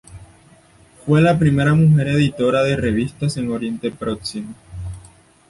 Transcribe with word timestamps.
Fue 1.05 1.21
la 1.21 1.37
primera 1.37 1.75
mujer 1.75 2.07
editora 2.07 2.63
de 2.63 2.75
revistas 2.75 3.37
en 3.37 3.51
Oriente 3.51 3.91
Próximo. 3.91 4.55